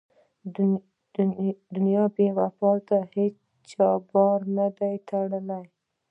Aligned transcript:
دنیا 1.75 2.03
بې 2.15 2.27
وفا 2.37 2.71
ده 2.87 2.97
هېچا 3.13 3.89
بار 4.09 4.39
نه 4.57 4.65
دی 4.77 4.93
تړلی. 5.07 5.63